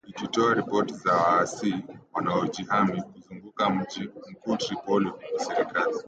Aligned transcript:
ikitoa 0.09 0.53
ripoti 0.53 0.93
za 0.93 1.13
waasi 1.13 1.75
wanaojihami 2.13 3.01
kuzunguka 3.01 3.69
mji 3.69 4.09
mkuu 4.31 4.57
Tripoli 4.57 5.09
huku 5.09 5.39
serikali 5.39 5.93